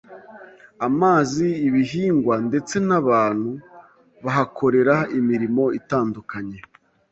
amazi, 0.87 1.47
ibihingwa 1.67 2.35
ndetse 2.47 2.75
n'abantu 2.87 3.49
bahakorera 4.23 4.95
imirimo 5.19 5.63
itandukanye. 5.79 6.57